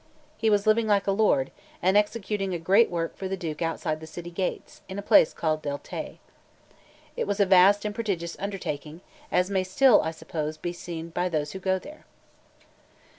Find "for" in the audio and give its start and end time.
3.15-3.27